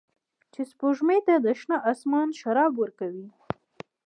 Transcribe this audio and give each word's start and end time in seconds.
چې 0.53 0.61
سپوږمۍ 0.71 1.19
ته 1.27 1.35
د 1.45 1.47
شنه 1.59 1.77
اسمان 1.91 2.27
شراب 2.39 2.73
ورکوي 2.77 3.27